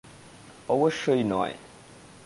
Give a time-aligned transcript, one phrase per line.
[0.69, 1.53] অবশ্যই নয়।